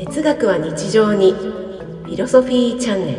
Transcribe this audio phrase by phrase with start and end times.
[0.00, 1.32] 哲学は日常に。
[1.32, 3.18] フィロソフィーチャンネル。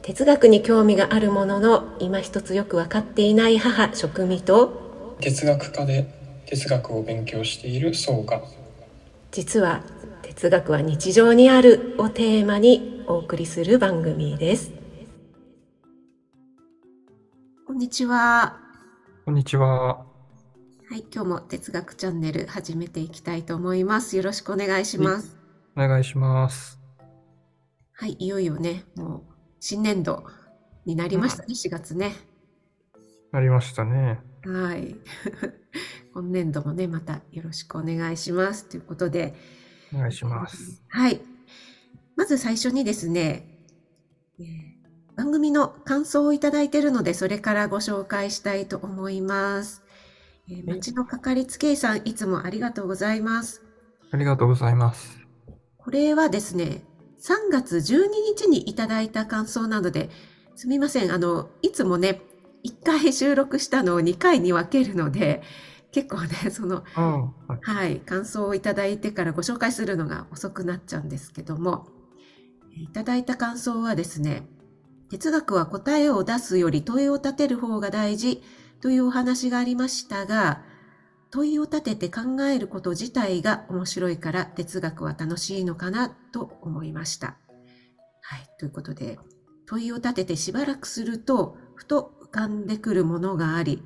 [0.00, 5.16] 哲学に興味があるものの今一つよく分かっていない母職味と。
[5.20, 6.06] 哲学科で
[6.46, 8.40] 哲学を勉強している層が。
[9.32, 9.82] 実は
[10.22, 14.72] 哲学は日常にあるをテーマにお送りする番組です。
[17.66, 18.56] こんにちは。
[19.26, 20.14] こんにちは。
[20.94, 24.16] はい、今日も哲学チャンネル始めていきたいと思います。
[24.16, 25.43] よろしくお願いします。
[25.76, 26.80] お願いします。
[27.92, 29.22] はい、いよいよね、もう
[29.60, 30.24] 新年度
[30.84, 32.12] になりましたね、うん、4月ね。
[33.32, 34.20] なりましたね。
[34.44, 34.96] はい。
[36.14, 38.68] 今年度もね、またよろしくお願いします。
[38.68, 39.34] ということで。
[39.92, 40.82] お願いします。
[40.88, 41.20] はい。
[42.14, 43.58] まず最初にですね、
[44.38, 49.82] えー、番組の感想をいただいているので、それからご紹介したいと思います。
[50.48, 53.62] えー、町のかかりつけ医さん、いつもありがとうございます。
[54.12, 55.23] ありがとうございます。
[55.84, 56.82] これはですね、
[57.20, 60.08] 3月12日にいただいた感想なので、
[60.54, 61.12] すみません。
[61.12, 62.22] あの、いつもね、
[62.64, 65.42] 1回収録したのを2回に分けるので、
[65.92, 71.86] 結構ね、 その、はい、はい、感想をいただいてからご紹介するのが遅くなっちゃうんですけども、
[72.76, 74.48] いただいた感想はですね、
[75.10, 78.42] 哲学は答えを出すより問いを立てる方が大事
[78.80, 80.62] というお話がありましたが、
[81.34, 87.38] 問いを立てて考えること自体が面白いから哲学は楽しいのかなと思いました。
[88.20, 88.48] はい。
[88.60, 89.18] ということで、
[89.66, 93.82] 問いを立ててしばらくすると、ふと浮かんでくるものがあり、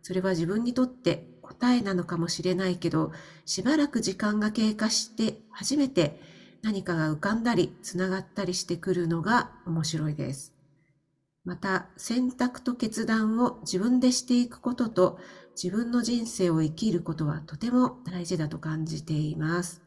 [0.00, 3.10] それは自分にとって答えなのかもしれないけど、
[3.46, 6.20] しばらく時間が経過して初めて
[6.62, 10.54] 何かが浮かんだり、つながったりしてくるのが面白いです。
[11.44, 15.18] また、選択と決断を自分でしていくことと、
[15.60, 19.82] 自分の人生を生きることはとても大事だと感じています。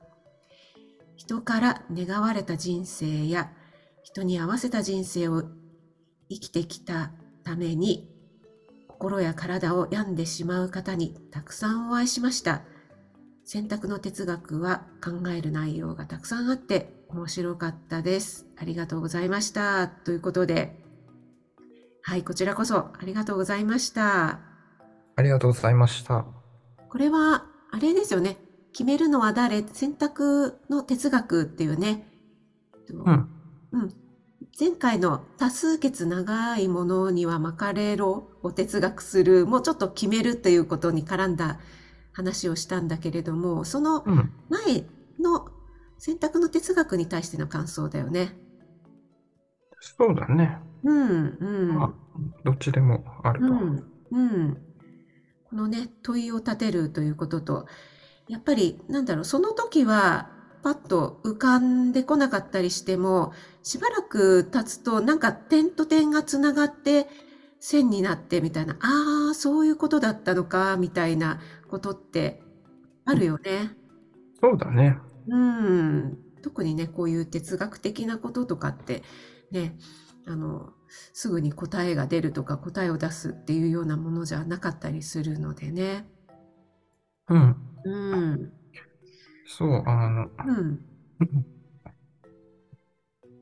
[1.16, 3.52] 人から願われた人生や、
[4.04, 5.44] 人に合わせた人生を
[6.30, 7.12] 生きてきた
[7.44, 8.10] ために、
[8.88, 12.62] 心や体を病んでしまう方にたくさんお会いしました。
[13.44, 18.48] 選択の哲学は考える内容がたくさんあって面白かったです。
[18.58, 19.88] ありがとうございました。
[19.88, 20.82] ということで、
[22.02, 24.55] はい、こちらこそありがとうございました。
[25.16, 26.26] ありがとうございました。
[26.90, 28.38] これは、あれですよね。
[28.74, 29.64] 決めるのは誰？
[29.68, 32.08] 選択の哲学っていうね。
[32.90, 33.30] うん。
[33.72, 33.94] うん。
[34.58, 41.60] 前回の多数決長いものには巻かれろを哲学する、もうちょっと決めるということに絡んだ
[42.14, 44.06] 話をしたんだけれども、その
[44.50, 44.86] 前
[45.20, 45.48] の
[45.98, 48.38] 選択の哲学に対しての感想だよね。
[49.82, 50.58] そうだね。
[50.84, 51.76] うん、うん。
[51.76, 51.94] まあ、
[52.44, 53.46] どっちでもあると。
[53.48, 54.58] うん、うん。
[55.50, 57.68] このね、問いを立てるということと、
[58.28, 60.30] やっぱり、なんだろう、その時は、
[60.64, 67.08] パッと浮かんでこなかったりしても、しばらく経つと、なんか点と点がつながって、
[67.60, 71.40] 線になってみたいな、ああ、そういうことだったのか、みたいな
[71.70, 72.42] ことって
[73.06, 73.72] あるよね。
[74.42, 74.98] そうだね。
[75.28, 76.18] うん。
[76.42, 79.04] 特にね、こういう哲学的なこととかって、
[79.52, 79.78] ね、
[80.28, 80.74] あの、
[81.14, 86.06] すぐに答えが出るとか答えを出すっていうようなものじゃなかったりするのでね。
[87.30, 87.56] うん。
[87.84, 88.52] うん。
[89.46, 90.80] そう、あの、うん。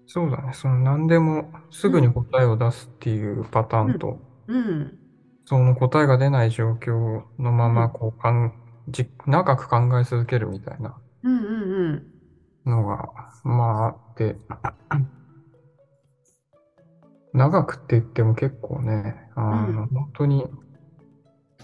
[0.05, 0.53] そうだね。
[0.53, 4.99] その何でもすぐに答えを出すっていうパターンと、うん。
[5.45, 8.53] その答えが出ない状況のままこうかん
[8.87, 12.13] じ長く考え続けるみたいなうんうんうん。
[12.65, 13.09] のが、
[13.43, 14.37] まああって、
[17.33, 20.45] 長くって言っても結構ね、あの、本当に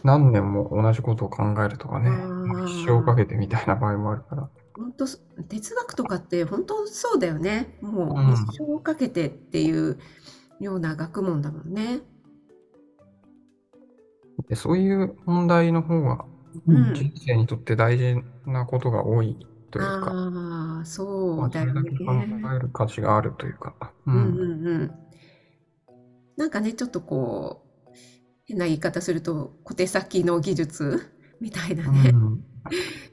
[0.03, 2.09] 何年も同じことを考えるとかね、
[2.65, 4.49] 一生かけてみたいな場合もあるから。
[4.75, 7.77] 本当哲学とかって本当そうだよね。
[7.81, 9.99] もう一生かけてっていう
[10.59, 11.99] ような学問だもんね。
[14.47, 16.25] でそういう問題の方が
[16.65, 19.35] うん人生にとって大事なことが多い
[19.69, 22.13] というか、ああ、そまあ、うだよそれだけ考
[22.55, 23.75] える価値があるというか。
[24.07, 24.91] うんうんうん。
[26.39, 27.91] なんかね、ちょっとこう、
[28.45, 32.45] 変な言い方すると、小手先の技術 みたいなね、うん、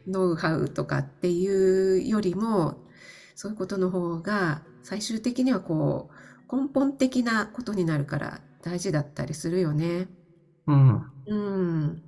[0.07, 2.87] ノウハウとかっていうよりも、
[3.35, 6.09] そういうことの方が、最終的にはこ
[6.49, 10.09] う、根本的なことになるから大事だったりするよね。
[10.69, 11.03] うん。
[11.27, 12.03] うん。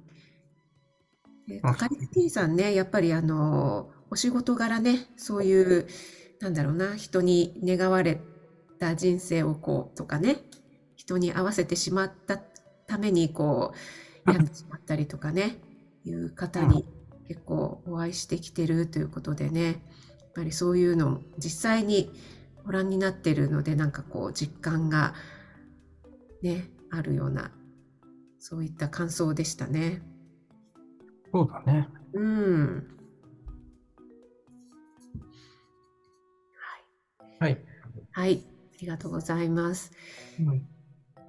[1.49, 5.88] で、かかりつけ医さんね、やっぱりあの、お仕事柄ね、そういう、
[6.38, 8.20] なんだろうな、人に願われ
[8.79, 10.44] た人生をこう、とかね、
[11.08, 12.37] 人に合わせてしまった
[12.87, 13.72] ためにこ
[14.26, 15.56] うやってしまったりとかね
[16.05, 16.84] いう方に
[17.26, 19.76] 結構お会いしてきてるということでねやっ
[20.34, 22.12] ぱりそういうの実際に
[22.64, 25.14] ご覧になってるのでなんかこう実感が
[26.43, 27.52] ねあるような
[28.38, 30.02] そういった感想でしたね。
[31.32, 31.88] そうだね。
[32.12, 32.87] うん。
[37.38, 37.50] はい。
[38.12, 39.90] はい、ありがとうございます。
[40.38, 40.78] うん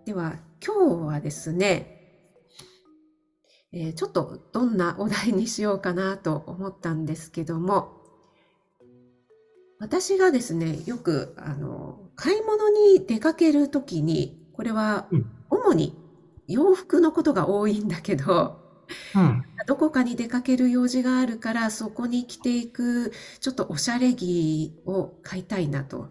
[0.10, 1.86] では今日はですね、
[3.72, 7.94] えーちょっとどんなお題にしようかなと思ったんですけども、
[9.80, 15.94] 私がですね、よくあの買い物に出かけるときに、これはうん主に
[16.48, 18.58] 洋服のことが多いんだけど、
[19.14, 19.44] うん。
[19.68, 26.10] どこかに出かける用事があるから、そこに着ていくちょっとおしゃれ着を買いたいなと。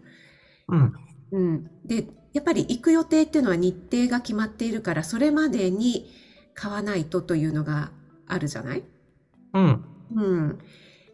[0.69, 0.93] うん。
[1.31, 6.11] うん、で、やっぱり行く予定っていうのは日程が決まっているから、それまでに
[6.53, 7.91] 買わないとというのが
[8.27, 8.83] あるじゃない？
[9.53, 9.85] うん。
[10.15, 10.59] うん。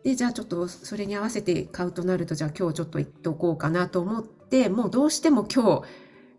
[0.03, 5.87] で、じゃあちょっとそれに合わせて買うとなると、じゃあ今日ちょっと行っておこうかなと思って、もうどうしても今日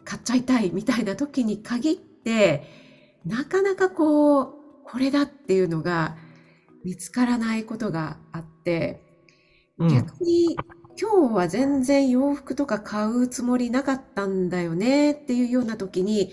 [0.04, 2.64] 買っちゃいたいみたいな時に限って、
[3.24, 6.16] なかなかこう、これだっていうのが
[6.84, 9.02] 見つからないことがあって、
[9.78, 10.56] うん逆に
[10.98, 16.32] 今日は全然洋服とか買うつもりなかったんだよねっていうような時に、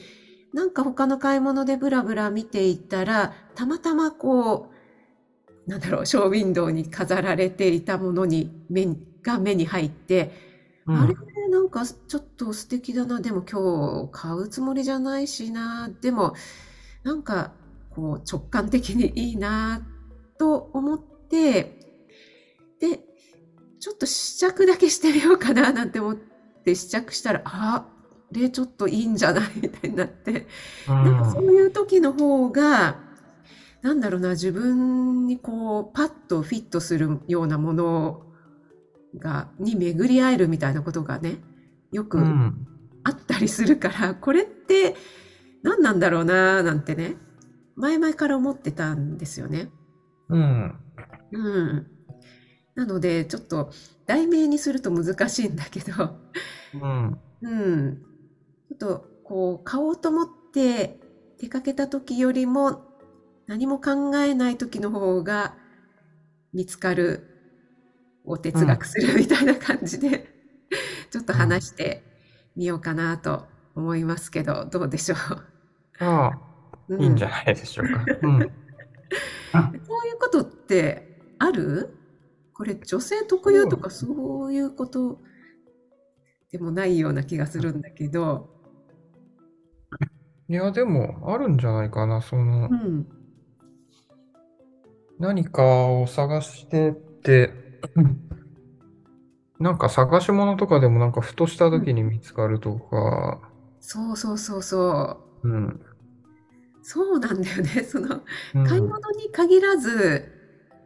[0.54, 4.71] なんか他の買い物でブラブラ見ていたら、たまたまこ
[5.68, 10.31] う、なんだろう、ショーウィンドウに飾られていたものに目にが目に入って、
[10.86, 11.16] うんあれ？
[11.50, 13.19] なんかちょっと素敵だな。
[13.21, 15.89] でも今日買うつもりじゃないしな。
[16.01, 16.33] でも
[17.04, 17.54] なんか
[17.89, 19.86] こう直感的にいいな
[20.38, 21.80] と思って、
[22.80, 23.00] で、
[23.83, 26.18] ちょっと試着だけしてみようかななんて思っ
[26.63, 29.51] て試着したら、あ、これちょっといいんじゃない？
[29.62, 30.47] みたいになって、
[30.88, 33.01] なんかそういう時の方が、
[33.81, 38.21] なんだろうな、自分にこう、パッとフィットするようなもの
[39.19, 41.39] が、に巡り合えるみたいなことがね、
[41.91, 42.53] よくうん。
[43.03, 44.95] あったりするから、これって
[45.62, 47.18] 何なんだろうな、なんてね、
[47.75, 49.68] 前々から思ってたんですよね。
[50.30, 50.80] うん。
[51.33, 51.88] うん。
[52.75, 53.72] なので、ちょっと
[54.06, 56.20] 題名にすると難しいんだけど、
[56.74, 57.20] うん。
[57.42, 57.48] う
[57.78, 57.98] ん。
[58.70, 61.00] ちょっとこう買おうと思って
[61.40, 62.86] 出かけた時よりも
[63.48, 65.58] 何も考えない時の方が
[66.54, 67.30] 見つかる
[68.25, 70.30] を哲学するみたいな感じで、
[71.12, 72.04] ちょっと話して
[72.56, 75.16] みようかなと思いますけど、どうでしょ
[76.00, 76.40] あう。
[76.98, 78.12] あ、いいんじゃゃないでしょうか。
[78.22, 78.54] うん。
[79.86, 81.08] そういうことって
[81.40, 81.98] ある？
[82.63, 85.19] これ女性特有とかそういうこと
[86.50, 88.48] でもないような気がするんだけど、
[90.48, 92.21] いや、でも、あるんじゃないかな。
[92.21, 93.06] そのう、ん。
[95.19, 97.54] 何かを探してって、
[99.59, 103.42] なんか探し物とかでもなんかふとした時に見つかるとか、
[103.81, 105.50] そうそうそうそう。
[105.50, 105.81] うん。
[106.81, 107.83] そうなんだよね。
[107.83, 108.24] その
[108.56, 108.63] うん。
[108.63, 110.43] 買い物に限らず、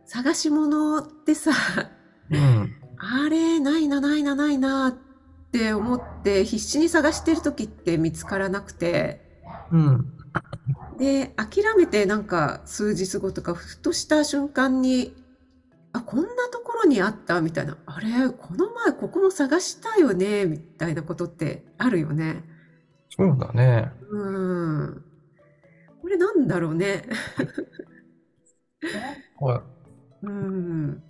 [0.08, 1.52] 探し物ってさ、
[2.32, 2.76] うん。
[2.98, 4.94] あれ、ないな、ないな、ないなっ
[5.52, 9.22] て思って必死に探してる時って見つからなくて、
[9.72, 10.14] うん。
[10.98, 15.14] で、諦めてなんか数日後とか、ふとした瞬間に、
[15.92, 22.46] あ、こんなところにあったみたいな、あれ、この前ここも探したよねみたいなことってあるよね。
[23.10, 23.92] そうだね。
[24.10, 24.32] う
[24.86, 25.04] ん。
[26.02, 27.04] これなんだろうね。
[30.24, 30.34] はい。
[30.34, 31.04] うん。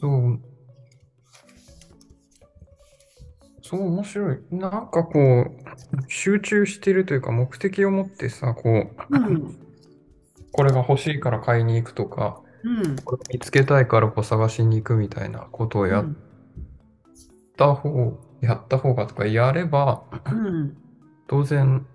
[0.00, 0.40] そう。
[3.62, 4.38] そう、面白い。
[4.50, 5.48] なんかこう、
[6.08, 9.58] 集中してるというか、目的を持ってさ、こう、うん。
[10.52, 12.96] これが欲しいから買いに行くとか、うん。
[13.04, 16.06] これ見つけたいからこう探しに行くみたいなことをやっ
[17.56, 20.76] た方、やった方がとかやれば、うん。
[21.26, 21.86] 当然、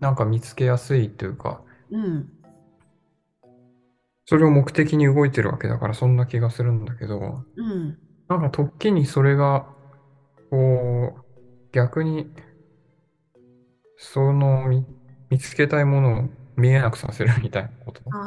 [0.00, 2.28] なんか見つけやすいというか、うん。
[4.26, 7.98] それを目的に動いてるわけだから、そんな気がするんだけど、うん。
[8.28, 9.66] なんか時にそれが、
[10.50, 11.20] こう、
[11.72, 12.32] 逆に、
[13.96, 14.86] その見、
[15.30, 18.02] 見つけたいものを見えなくさせるみたいなこと？
[18.10, 18.18] が、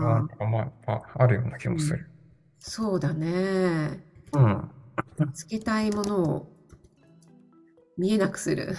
[0.00, 2.08] なんかまあ、あるような気もする。
[2.58, 4.04] そうだね。
[4.32, 4.70] うん。
[5.34, 6.52] つけたいものを
[7.96, 8.74] 見えなくする。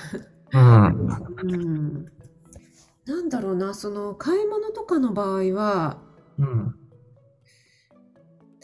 [0.53, 1.07] うん。
[1.43, 2.05] うん。
[3.05, 5.97] なんだろうな、その買い物とかの場合は、
[6.37, 6.75] うん。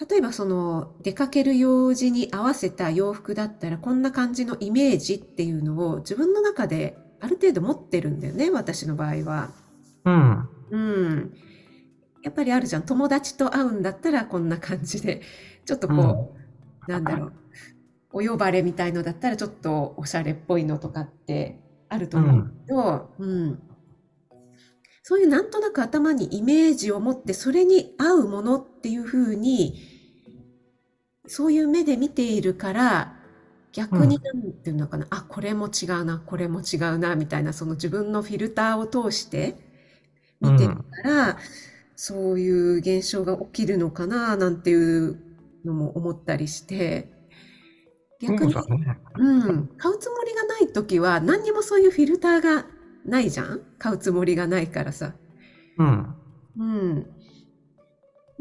[0.10, 9.50] 例えばその出かける用事に合わせた洋服だったらこんな感じのイメージっていうのを自分の中である程度持ってるんだよね、私の場合は。
[10.06, 10.50] うん。
[10.72, 11.34] うん。
[12.24, 12.86] やっぱりあるじゃん。
[12.86, 15.22] 友達と会うんだったらこんな感じで、
[15.66, 16.06] ちょっとこう、
[16.88, 16.94] うん。
[16.94, 17.34] なんだろう、
[18.12, 23.69] お呼ばれみたいのだったらちょっとおしゃれっぽいのとかってあると思うけど、うん。
[25.10, 29.82] そういうなんとなく頭にイメージを持って、それに合うものっていうふうに、
[31.26, 33.16] そういう目で見ているから、
[33.74, 39.56] 逆にうんなんていうのかな、あ、これも違うな、これも違うな、みたいな、その自分のフィルターを通して
[40.42, 41.38] 見てるから、
[41.96, 45.20] そういう現象が起きるのかな、なんていう
[45.66, 47.12] のも思ったりして、
[48.22, 48.62] 逆に、ね。
[49.18, 52.68] うん、買うつもりがないときは、何にもそういうフィルターが
[53.06, 53.62] ないじゃん？
[53.78, 55.14] 買うつもりがないからさ。
[55.78, 56.16] うん。
[56.58, 57.06] うん。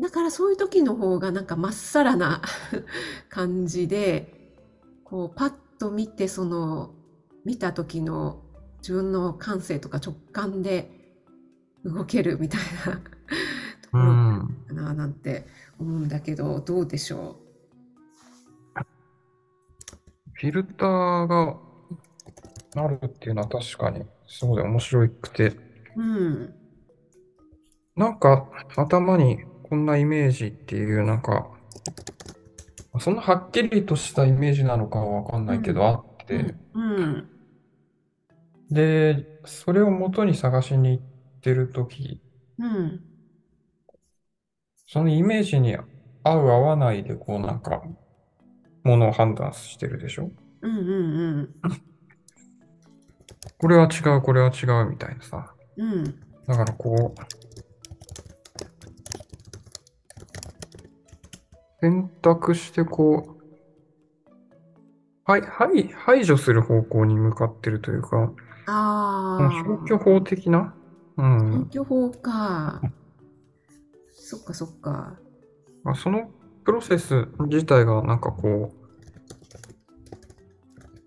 [0.00, 2.42] だからそういう時の方がなんかまっさらな
[3.28, 4.32] 感じで、
[5.04, 6.94] こうパッと見てその
[7.44, 8.42] 見た時の
[8.78, 10.90] 自分の感性とか直感で
[11.84, 13.00] 動けるみたいな
[13.82, 14.56] とうころん。
[14.68, 15.46] かななんて
[15.78, 17.40] 思うんだけど、どうでしょ
[20.34, 21.56] フィルターが
[22.76, 25.46] あるっていうのは確かにそうで面白くて、
[25.96, 26.02] う。
[26.02, 26.54] うん。
[27.96, 31.48] なんか頭にこんなイメージっていう、なんか、
[33.00, 37.28] そんなはっきりとしたイメージなのかはわかんないけど、うんあって、うん。
[38.70, 41.04] で、それを元に探しに行っ
[41.40, 42.20] てるとき、
[42.58, 43.00] うん。
[44.86, 45.82] そのイメージに合
[46.36, 47.82] う合わないで、こうなんか、
[48.84, 50.30] ものを判断してるでしょ？
[50.62, 50.76] うん。
[50.78, 50.80] う
[51.42, 51.54] ん。
[53.58, 55.54] これは違う、これは違うみたいなさ。
[55.76, 55.92] うん。
[55.92, 56.04] うん。
[56.46, 57.20] だからこう、
[61.80, 63.38] 選択してこう、
[65.24, 68.32] はい、はい、排除する方向に向かってるというか、
[68.66, 69.50] ああ。
[69.64, 70.74] 消去法的な？
[71.16, 71.84] うん消。
[71.84, 72.80] 去法か。
[74.12, 75.18] そっかそっか。
[75.84, 76.30] まあその
[76.64, 78.77] プロセス自体がなんかこう、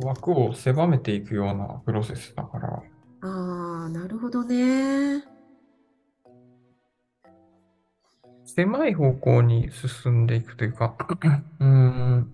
[0.04, 2.84] 枠を狭めていくようなプロセスだから、
[3.24, 5.24] ああ、なるほどね。
[8.46, 10.96] 狭い方向に進んでいくというか、
[11.60, 12.34] うーん、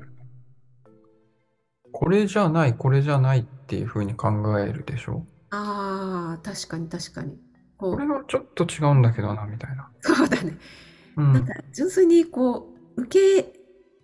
[1.92, 7.38] これじゃない、これじゃないっていうふうに考えるでしょああ、確かに確かに。
[7.78, 9.90] こう、これはちょっと違うんだけどな、みたいな。
[10.02, 10.58] そうだね。
[11.18, 13.57] うん、なんか純粋にこう、受け、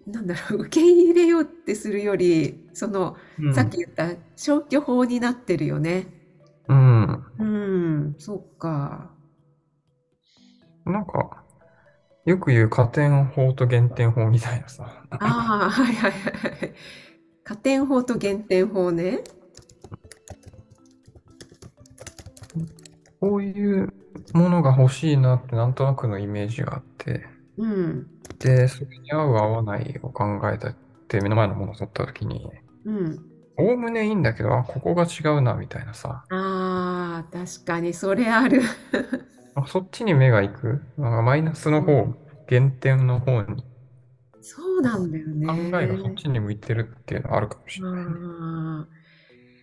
[0.06, 6.08] なんだろう、受け入れようってするより、その、うんさっき言った消去法になってるよね。
[6.68, 7.26] うん。
[7.40, 9.12] うん、そっか。
[10.86, 11.44] なんか、
[12.26, 15.06] よく言う加点法と減点法みたいなさ。
[15.12, 16.74] ああ、はいはいはい。
[17.44, 19.24] 加点法と減点法ね。
[23.20, 23.94] こういう
[24.34, 27.26] ものが欲しいなってなんとなくのイメージがあって、
[27.58, 28.08] うん、
[28.44, 32.48] で、それに合う合わないを考えたって目の前のものを取ったときに、
[32.86, 33.20] うん。
[33.58, 36.28] おおむねいいんだけど、あ、ここが違うな、みたいなさ。
[36.30, 38.62] ああ、確かにそれある。
[39.56, 40.68] あそっちに目が行く？
[40.98, 42.16] なんかマイナスの方、
[42.48, 43.64] 減点の方に、
[44.42, 45.48] そうなんだよね。
[45.48, 48.20] 考えがそっちに向いてるっていうのはあるかもしれないね。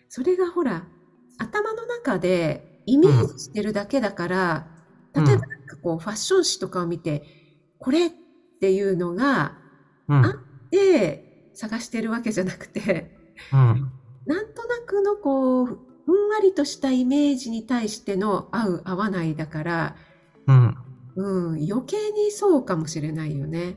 [0.09, 0.89] それがほら、
[1.39, 4.71] 頭の中でイメージしてるだけだから、
[5.15, 7.25] うん例えばなんかこう、ファッション誌とかを見て、
[7.79, 8.11] これ
[8.61, 9.57] っていうのが
[10.11, 10.27] うん。
[10.27, 10.35] あっ
[10.71, 13.17] て探してるわけじゃなくて、
[13.53, 13.93] うん。
[14.27, 19.97] なんとなくのこう、ふんわりとしたイメージに対しての合う合わないだから、
[20.47, 20.77] うん。
[21.17, 23.77] うん、余計にそうかもしれないよね。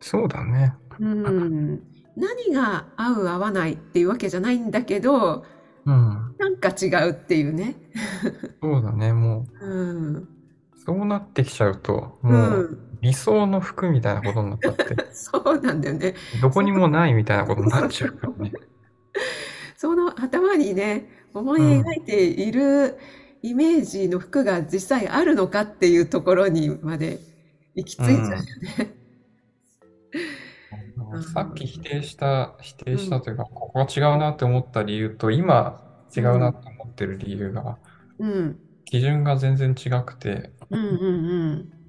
[0.00, 0.74] そうだね。
[0.98, 1.82] うん、
[2.16, 5.44] 何が合う合わないっていうわけじゃないんだけど、
[5.84, 6.34] うん。
[6.38, 7.76] なんか違うっていうね。
[8.62, 9.12] そうだね。
[9.12, 10.16] もうん。
[10.16, 10.28] う、
[10.84, 12.28] そうなってきちゃうと、う。
[12.28, 16.14] もうん理想の服みたいなことになっちゃって、 そうなんだよね。
[16.40, 18.52] どこにもないみたいなことになっちゃうからね。
[19.76, 22.98] その頭にね、思い描いている
[23.42, 27.18] イメージの服が実際あるのかっていうところにまで
[27.74, 28.44] 行き着いちゃうよね。
[28.78, 29.00] うん
[31.34, 35.82] さっき否定した、否定したというか、ここが違うなって思った理由と、今
[36.16, 37.78] 違うなって思ってる理由が、
[38.18, 38.58] うん。
[38.84, 41.79] 基準が全然違くて、うんうん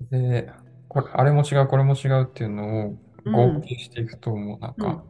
[0.00, 0.52] で、
[0.88, 3.30] これ、あれも違う、これも違うっていうのをうん。
[3.30, 5.06] 合計していくと、もうなんうんか、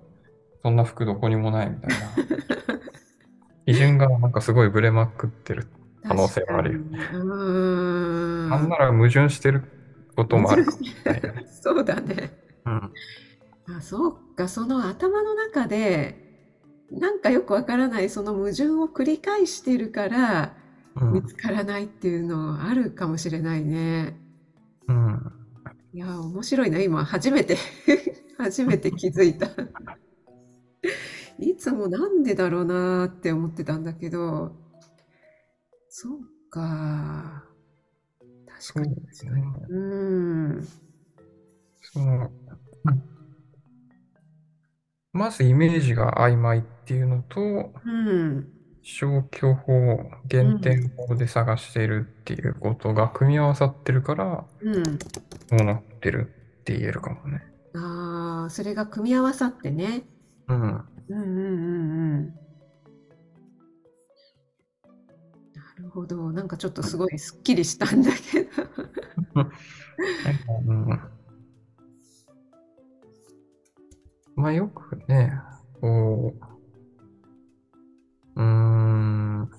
[0.63, 2.21] そんな服どこにもないみたいな。
[3.67, 5.69] 基準がなんかすごいブレまくってる。
[6.03, 7.07] 可能性はあるよ確かに。
[7.11, 8.57] うーん。
[8.59, 9.69] なんなら矛盾してる
[10.15, 11.47] こともあるかもしれないよね。
[11.63, 12.39] そうだね。
[12.65, 12.97] うん。
[13.67, 16.23] あ、そうか、その頭の中で、
[16.91, 20.59] なんかよくわからないその矛盾を繰り返してるから、
[20.95, 21.11] うん。
[21.11, 24.19] 見つからないっていうのあるかもしれないね。
[24.19, 24.26] うん。
[25.93, 26.81] いや、面白いな。
[26.81, 27.57] 今、初めて
[28.37, 29.49] 初めて気づいた。
[31.39, 34.57] いつもなんでだろうなーって思ってたんだけど、
[35.89, 37.45] そうか。
[38.47, 38.95] 確かに。
[39.69, 40.69] うーん。
[41.81, 42.31] その、
[45.13, 48.56] まずイメージが曖昧っていうのと、うん。
[48.89, 50.61] 消去法、う減ん。
[50.61, 54.85] 点法で探しているっていうことが組み合わさってるから、うん。
[55.49, 57.43] そうなってるって言えるかもね。
[57.75, 60.05] ああ、それが組み合わさってね。
[60.47, 60.61] うん。
[60.61, 62.35] うんうんうんうん。
[65.53, 66.31] なるほど。
[66.31, 68.51] なんかちょっとすごいすっきりしたんだけど。
[70.69, 71.01] うん
[74.37, 75.33] まあよくね、
[75.81, 76.56] こう、
[78.37, 79.51] うーん、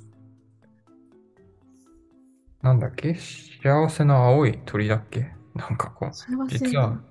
[2.61, 3.15] なんだっけ？
[3.15, 5.31] 幸せの青い鳥だっけ？
[5.55, 7.01] なんかこう、幸せ実は、の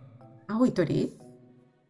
[0.48, 1.12] 青い鳥？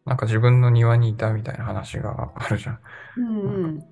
[0.05, 2.79] なんか自分の庭にいたみたいな話があるじゃん。
[3.17, 3.85] うんうん。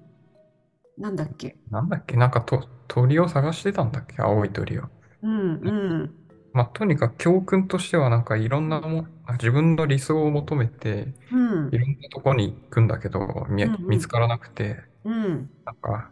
[0.97, 1.55] なんだっけ？
[1.69, 2.15] なんだっけ？
[2.17, 4.21] なんかと鳥を探してたんだっけ？
[4.21, 4.83] 青い鳥を。
[5.21, 6.15] うんうん。
[6.55, 16.09] まあとにかく教訓としてはなんかいろんなも、自分の理想を求めて、うんいろんなとこに行くんだけど、見、うん見つからなくて、うんなんか、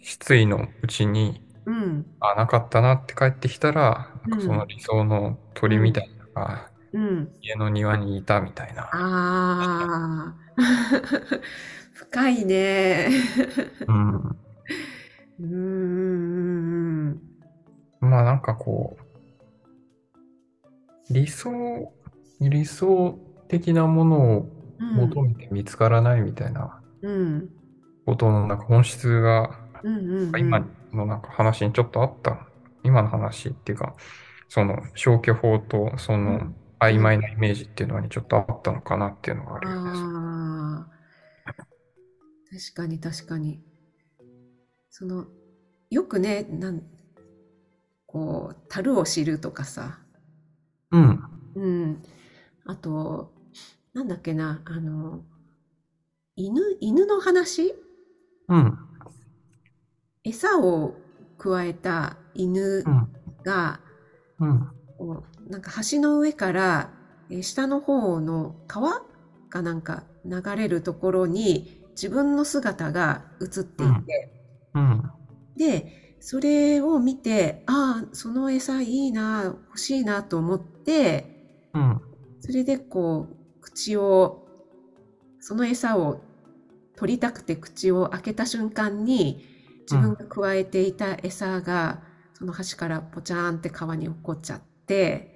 [0.00, 7.28] 失意のうちに、うんあ、なかったなって帰ってきたら、なんかそのうん理想のうん鳥みたいなのがうん。
[7.42, 8.82] 家の庭にいたみたいな。
[8.84, 10.34] ああ。
[11.94, 13.08] 深いね。
[13.88, 14.36] うん。
[15.40, 17.10] うんうん
[18.00, 19.09] うんまあなんかこう、
[21.10, 21.92] 理想、
[22.40, 24.94] 理想的なものをうん。
[25.08, 27.50] 求めて見つからないみたいなうん
[28.06, 29.60] ことのなんか本質が、
[30.38, 32.46] 今んのなんか話にちょっとあった。
[32.82, 33.94] 今の話っていうか、
[34.48, 39.90] その消去法とそうのん曖昧なイメージっていうのにちょっとあったのかなっていうのがあるよね。
[39.94, 41.00] ああ。
[41.46, 43.62] 確かに確かに。
[44.88, 45.26] その、
[45.90, 46.82] よくね、なん、
[48.06, 50.00] こう、樽を知るとかさ、
[50.90, 51.20] うん。
[51.54, 52.02] うん。
[52.64, 53.34] あと、
[53.94, 55.26] なんだっけな、あの、
[56.34, 57.72] 犬、犬の話？
[58.48, 58.78] うん。
[60.24, 61.04] 餌を
[61.36, 63.08] くわえた犬うん。
[63.44, 63.82] が、
[64.40, 64.70] うん。
[64.96, 66.94] こうなんか橋の上から、
[67.28, 68.92] えー下の方の川
[69.48, 74.30] かなんか流れるところに自分の姿が映っていて、
[74.74, 75.02] うん。
[75.56, 81.34] で、それを見て、ああ、その餌いいな、欲しいなと思って、
[81.74, 82.00] うん。
[82.40, 84.48] それでこう、口を、
[85.40, 86.22] その餌を
[86.96, 89.44] 取りたくて口を開けた瞬間に、
[89.82, 92.02] 自分が加えていた餌が、
[92.34, 95.30] その橋からポチャーンって川に落っこっちゃって、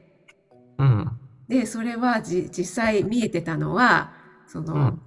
[0.78, 1.20] うん。
[1.48, 4.14] で、それはじ、実際見えてたのは、
[4.46, 5.02] その、うん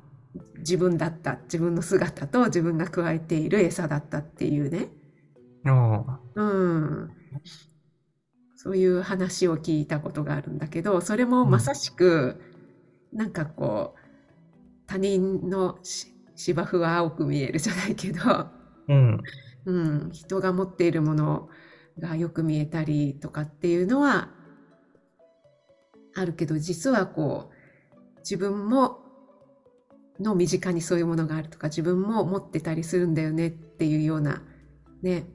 [0.60, 4.90] 自分だった、自分の姿と自分が加えている餌だったっていうね。
[5.74, 7.12] あうん。
[8.56, 12.42] そういう話を聞いたことがあるんだけど、それもまさしく、
[13.14, 14.00] なんかこう、
[14.88, 18.52] 他人のし芝生は青く見えるじゃないけど、あ。
[18.88, 19.22] うん。
[19.66, 19.74] う
[20.08, 21.50] ん、人が持っているもの
[22.00, 24.30] がよく見えたりとかっていうのは
[26.16, 29.00] あるけど、実はこう、自分も、
[30.20, 34.42] の身近にそういうものがあるとか、自分も持ってたりするんだよねっていうような、
[35.02, 35.26] ね、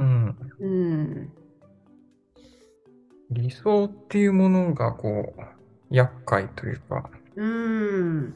[0.00, 0.36] うん。
[0.60, 1.32] うん、
[3.30, 8.34] 理想っていうものがこう、厄介というか、うん、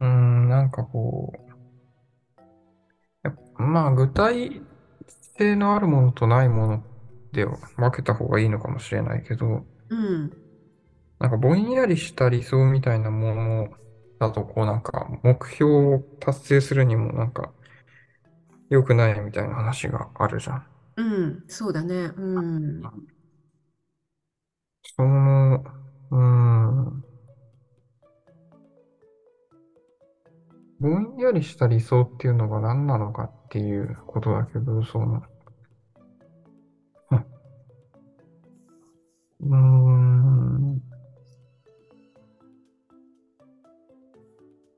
[0.00, 1.32] うん、なんかこ
[3.58, 4.62] う、まあ具体
[5.36, 6.82] 性のあるものとないもの
[7.32, 7.58] で分
[7.94, 10.32] けた方がいいのかもしれないけど、うん、
[11.18, 13.68] なんかぼんやりした理想みたいなもの
[14.18, 17.52] だと、こうなんか目標を達成するにもなんか
[18.70, 20.66] 良くないみたいな話があるじゃん。
[20.96, 22.82] うん、そうだね、うん、
[24.82, 25.64] その、
[26.10, 27.04] うん、
[30.80, 35.22] ぼんやりした理想っていうのが何なのかっていうことだけど、その、
[39.40, 40.82] うーん、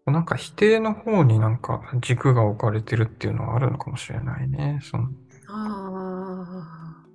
[0.06, 4.80] なんか否定の方になんか軸が置かれてるっていうのはあるのかもしれないね。
[4.82, 5.08] その、
[5.48, 7.06] あ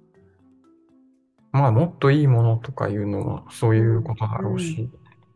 [1.52, 4.89] まあもっといいものとかいうのもそういうことだろうし、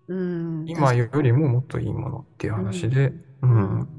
[0.10, 3.90] あ、うん、今よりももっといいものっていう話で、うん、うん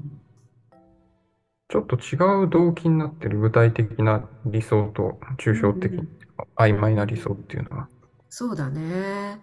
[1.69, 6.21] ちょっと違う動機になってる具体的な理想と抽象的、うん
[6.57, 7.87] 曖昧な理想っていうのは。
[8.29, 9.39] そうだね。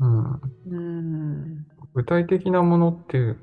[0.00, 0.40] うん。
[0.66, 1.66] うん。
[1.94, 3.36] 具体的なものっていう、っ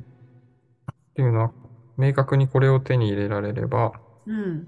[1.15, 1.53] ていうのは、
[1.97, 3.93] 明確にこれを手に入れられれば
[4.25, 4.67] うん。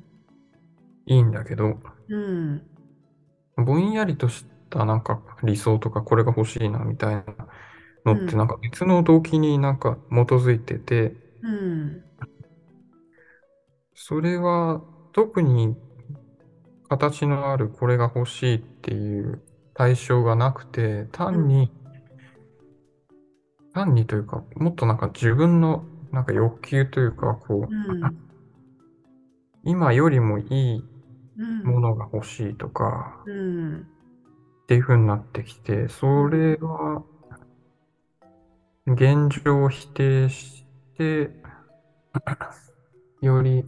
[1.06, 2.62] いいんだけど、うん。
[3.58, 7.24] ぼんやりとしたなんか理想とかこれが欲しいなみたいな
[8.06, 12.04] のってうんなんか別の動機になんか基づいてて、うん。
[13.96, 15.76] それは特に
[16.90, 21.72] 形のあるこれが欲しいっていう対象がなくて、単に、
[23.78, 28.18] 単にというか、もっとなんか自分のなんか欲求というか、こう、うん。
[29.64, 30.84] 今よりもいい
[31.38, 31.64] うん。
[31.64, 33.88] ものが欲しいとかうん。
[34.64, 37.04] っていう風になってきて、それは
[38.88, 40.66] 現状を否定し
[40.98, 41.30] て、
[43.22, 43.64] より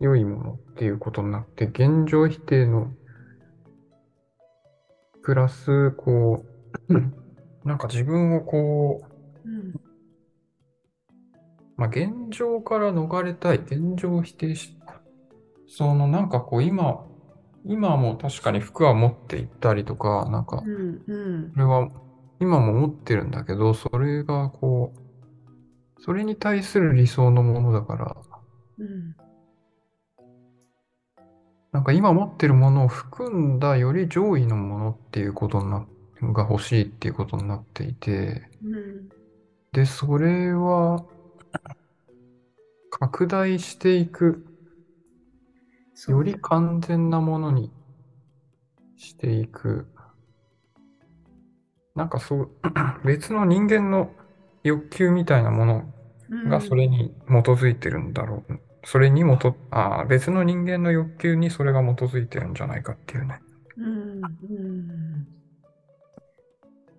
[0.00, 2.92] 良いものっていうことになって、現状否定の
[5.22, 6.53] プラス、こう、
[7.64, 9.02] なんか自分をこ
[9.44, 9.74] う、うん。
[11.76, 14.76] まあ、現状から逃れたい、現状を否定し、
[15.66, 17.04] そのなんかこう今、
[17.64, 20.62] 今も確かに服は持っていったりとか、なんか
[21.54, 21.58] そ。
[21.58, 21.90] れは
[22.40, 28.16] 今も持ってるんだけど、それがこう、それに対する理想のものだから、
[28.78, 29.16] うん。
[31.72, 35.86] なんか今持ってるものを含んだより上位のものっていうことにな、
[36.22, 39.08] が欲しいっていうことになっていて、うん。
[39.72, 41.04] で、それは、
[42.90, 44.44] 拡大していく、
[46.08, 47.70] より完全なものに
[48.96, 49.86] していく。
[51.94, 52.50] なんかそう、
[53.04, 54.14] 別の人間の
[54.62, 55.84] 欲求みたいなもの
[56.48, 58.58] がそれに基づいてるんだろう。
[58.84, 63.40] それに基、あー別の人間の欲求にそれが基づいてるんじゃないかっていうね。
[63.76, 64.22] うん。
[64.22, 65.26] うん。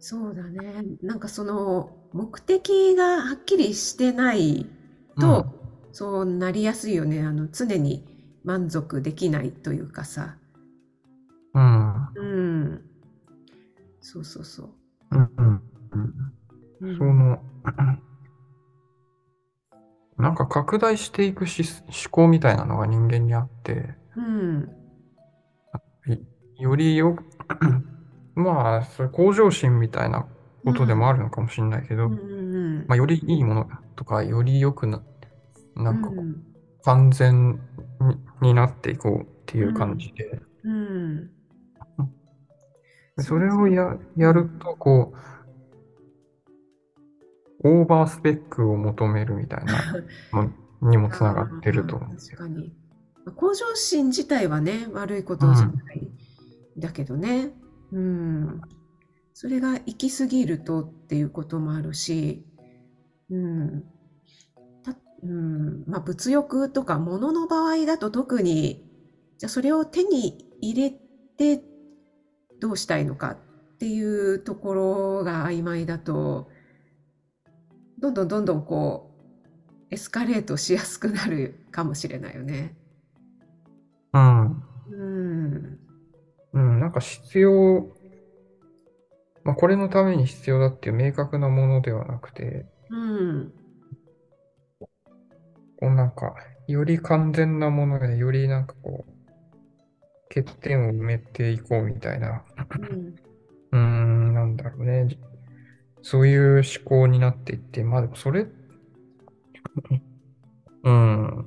[0.07, 0.83] そうだね。
[1.01, 4.67] なんかその目的がはっきりしてない
[5.19, 5.47] と、
[5.93, 7.23] そうなりやすいよね。
[7.23, 8.05] あの、常に
[8.43, 10.37] 満足できないというかさ。
[11.55, 12.07] うん。
[12.13, 12.81] うん。
[13.99, 14.69] そうそうそう。
[15.09, 15.31] うん。
[15.39, 15.63] うん。
[15.93, 16.13] うん。
[16.81, 17.43] うんその、
[20.19, 24.69] なんか拡大していくし思考みたいなのが人間にあって、うん。
[26.59, 27.17] よりよ、
[28.35, 30.27] まあ、それ向上心みたいな
[30.65, 35.01] ことでもあるのかもしれないけど、うんうんまあ、よりいいものとか、より良くな、
[35.75, 36.45] なんかこううん
[36.85, 37.53] 完全
[38.41, 41.31] にになっていこうっていう感じで、うん
[43.17, 45.13] でそれをややると、こ
[47.63, 49.73] う、オーバースペックを求めるみたいな
[50.81, 52.37] のにもつながってると思うんですよ。
[52.37, 52.73] 確かに。
[53.25, 56.07] まあ向上心自体はね、悪いことじゃない。
[56.77, 57.51] だけどね。
[57.95, 58.61] うん。
[59.33, 62.43] それが行き過ぎるとっていうこともあるし、
[63.31, 63.83] うん。
[64.83, 65.83] た、うん。
[65.87, 68.83] まあ、物欲とか物の場合だと特に、
[69.37, 70.93] じゃあそれを手に入れ
[71.37, 71.63] て
[72.59, 73.37] どうしたいのかっ
[73.79, 76.49] ていうところが曖昧だと、
[77.99, 82.75] どんどんどんどんこう、エスカレートしやすくなるかもしれないよね。
[84.13, 84.63] うん。
[84.91, 85.84] うん。
[86.55, 87.95] うん、なんか必要、
[89.43, 93.53] まあ、これのために必要だっていう明確なものではなくて、うん。
[95.77, 96.33] こうなんか、
[96.67, 99.11] より完全なもので、よりなんかこう、
[100.33, 102.43] 欠点を埋めていこうみたいな、
[102.79, 103.15] うん。
[103.71, 105.07] うーん、なんだろうね。
[105.07, 105.19] じ
[106.01, 108.47] そういう思考になっていって、まあでもそれ、
[110.83, 111.45] うん。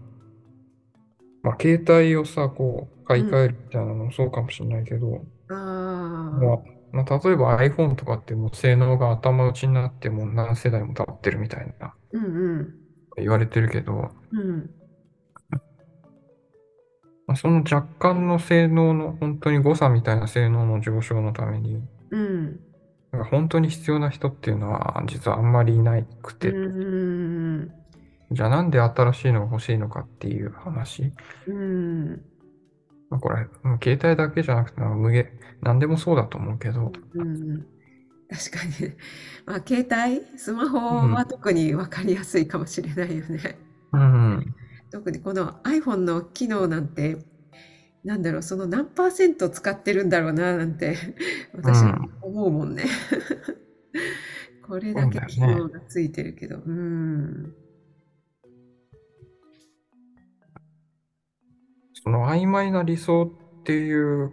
[1.42, 6.59] まあ携帯をさ、こう、買い替えるみたいなのもそうかもしれないけど、あまあ、
[6.92, 11.94] まあ、例えば iPhone とかってもう性能が頭打ちになってもう何世代も経ってるみたいなあ。
[12.12, 12.29] うんう
[12.61, 12.75] ん。
[13.16, 14.71] 言われてるけど、うん。
[17.27, 22.61] まあ、その若干の性能の本当に誤差みたいな性能の上昇のために、うん。
[23.11, 26.68] なんか本当に必要な人っていうのは実はあんまりいなくて、う
[27.64, 27.73] ん。
[28.33, 31.14] じゃあなんで新しいのが欲しいのかっていう話。
[31.47, 32.23] うん。
[33.11, 33.47] まあ、これ、
[33.83, 35.29] 携帯だけじゃなくて、無限、
[35.62, 37.66] 何でもそうだと思うけど、うん。
[38.29, 38.92] 確かに。
[39.47, 43.59] まあ、携帯、スマホは特に分かりやすいかもしれないよね。
[43.92, 44.55] うん、
[44.90, 47.16] 特にこの iPhone の機能なんて、
[48.05, 50.97] なんだろう、その何パーセント使ってるんだろうな、なんて、
[51.55, 52.85] 私は思うもんね。
[54.62, 56.59] これだけ機能がついてるけど。
[56.59, 57.55] うん。
[62.02, 64.32] その曖昧な理想っていう、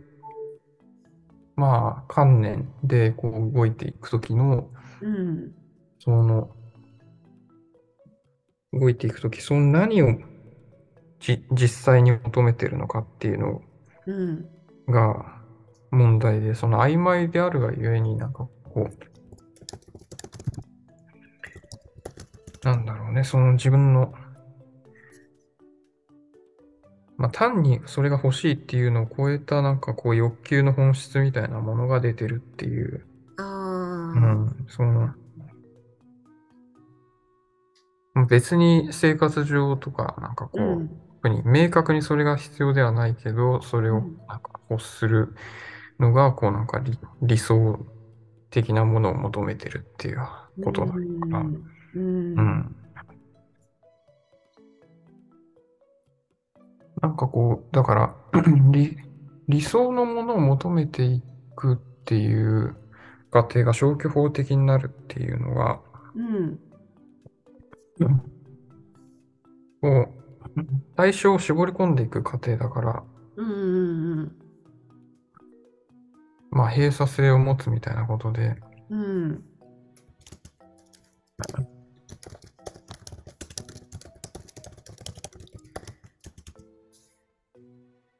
[1.55, 4.69] まあ、観念でこう動いていくときの、
[5.01, 5.51] うん。
[5.99, 6.49] その、
[8.73, 10.19] 動いていくとき、その何を
[11.19, 13.61] じ実際に求めてるのかっていうの
[14.05, 14.49] うん。
[14.87, 15.41] が
[15.91, 19.05] 問題で、その曖昧であるがゆえになんかこう、
[22.65, 24.13] なんだろうね、その自分の、
[27.17, 33.05] まあ単にそれが欲しいっていうのを超えたなんかこう欲求の本質みたいなものが出てるっていう、
[33.37, 34.19] あうあ。
[34.19, 35.09] ん、その、
[38.27, 40.89] 別に生活上とかなんかこう、うん。
[41.21, 45.33] 特に明確にそれが必要ではないけど、それをうんなんか欲する
[45.99, 47.79] のが、こうなんか理理想
[48.51, 50.19] 的なものを求めてるっていう
[50.63, 50.97] ことだか
[51.31, 51.39] ら。
[51.39, 51.55] うん。
[51.55, 51.63] う。
[51.95, 52.75] うんん。
[57.05, 58.15] なんかこう、だから
[58.71, 58.97] 理、
[59.47, 61.21] 理想のものを求めてい
[61.55, 62.75] くっていう
[63.29, 65.79] 過程が消去法的になるっていうのが、
[66.15, 66.59] うん。
[69.81, 70.07] こ
[70.57, 70.61] う、
[70.95, 73.03] 対象を絞り込んでいく過程だから、
[73.35, 73.49] うん。
[73.49, 74.31] うん。
[76.49, 78.55] まあ閉鎖性を持つみたいなことで、
[78.89, 79.43] うん。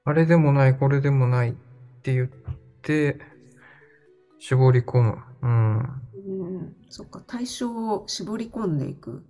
[0.07, 1.53] あれでもない、これでもないっ
[2.03, 2.29] て言っ
[2.83, 3.17] て、
[4.39, 5.17] 絞り込む。
[5.41, 5.79] うん。
[5.79, 6.75] うん。
[6.89, 9.23] そっか、対象を絞り込んでいく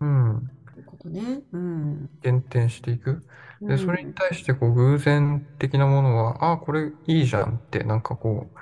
[0.00, 0.50] うん。
[0.74, 1.42] ということね。
[1.52, 2.10] うん。
[2.22, 3.22] 減点していく。
[3.60, 8.58] で、うんそれに対して、こう、偶然的なものは、ああ、これいいじゃんって、なんかこう、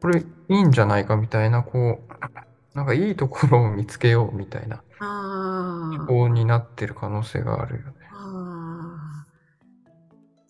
[0.00, 6.06] これいいんじゃないかみたいな、こう、なんかいいところを見つけようみたいなああ。
[6.06, 7.92] 方になってる可能性があるよね。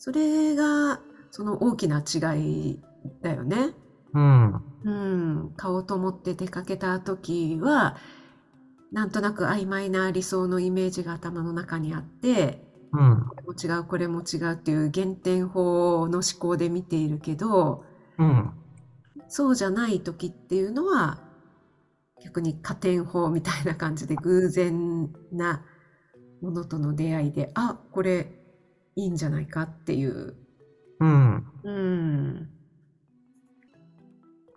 [0.05, 0.99] それが、
[1.31, 2.81] その大きな違い
[3.23, 3.73] だよね。
[4.13, 4.53] うん。
[4.83, 5.53] うん。
[5.57, 7.95] 買おうと思って出かけた時は、
[8.91, 12.59] なんとなく曖昧な理想のイメージが頭の中にあって、
[12.93, 13.25] うん。
[13.29, 17.85] これも違う、これも違うっていう減点法の思考で見ているけど、
[18.19, 18.51] うん。
[19.29, 21.17] そうじゃない時っていうのは、
[22.25, 25.63] 逆に加点法みたいな感じで偶然な
[26.41, 28.42] ものとの出会いで、あ、これ
[28.97, 30.35] いいんじゃないかっていう。
[31.01, 31.45] うん。
[31.65, 32.49] うん。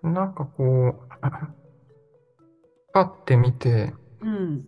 [0.03, 0.95] なんかこう、
[2.93, 4.65] パッて見て、うん。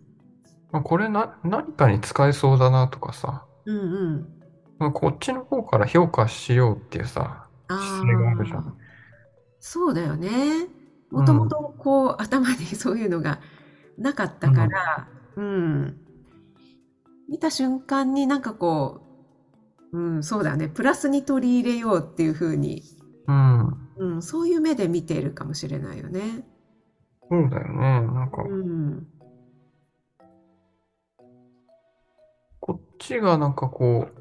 [0.70, 3.80] まあ、これな、何かに使えそうだなとかさ、うんう
[4.16, 4.28] ん。
[4.78, 8.76] まあ、こっちの方から評価しようっていうさ、あ姿勢があるじゃあ、ん。
[9.60, 10.28] そうだよね。
[10.30, 10.78] うん
[11.10, 13.40] もともとこう頭にそういうのが
[13.96, 15.96] なかったから、うん。
[17.28, 19.00] 見た瞬間になんかこ
[19.92, 20.68] う、うん、そうだね。
[20.68, 22.84] プラスに取り入れようっていうふうに、
[23.26, 23.88] うん。
[23.96, 26.44] うん、そういう目で見ているかもしれないよね。
[27.30, 28.00] そうだよね。
[28.12, 29.08] なんか、うん。
[32.60, 34.14] こっちがなんかこう、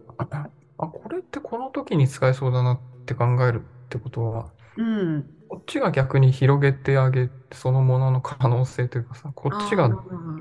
[0.78, 5.34] あ、これってこの時に使えそうだなって考えるってことは、うん。
[5.48, 9.90] こっちが逆に広げてあげて、そのものの可能性というかさ、こっちが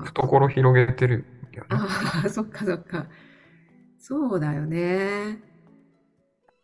[0.05, 1.69] 懐広げてるよね。
[1.77, 3.09] あー、そっかそっか。
[4.07, 5.37] そうだよね。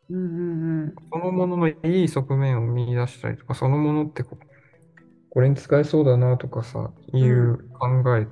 [0.10, 4.46] うんうんそのもののいい側面を見出したりとか、そのものってこう
[5.30, 8.28] これに使えそうだなとかさ、いう考え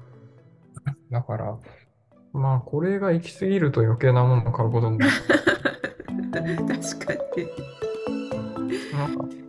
[1.12, 1.60] だから、
[2.32, 5.12] まあ、これが行き過ぎると余計なものを買うことになる。
[6.08, 6.68] うん。
[6.68, 7.50] 確かに。
[8.94, 9.41] なんか、